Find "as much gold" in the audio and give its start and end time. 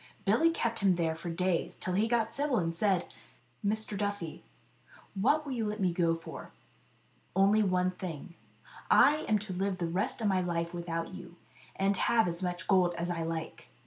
12.27-12.95